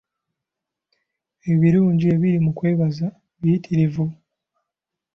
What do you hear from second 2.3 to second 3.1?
mu kwebaza